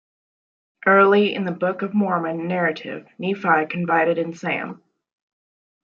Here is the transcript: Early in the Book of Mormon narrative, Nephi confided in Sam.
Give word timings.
Early 0.87 1.31
in 1.35 1.45
the 1.45 1.51
Book 1.51 1.83
of 1.83 1.93
Mormon 1.93 2.47
narrative, 2.47 3.05
Nephi 3.19 3.67
confided 3.69 4.17
in 4.17 4.33
Sam. 4.33 4.81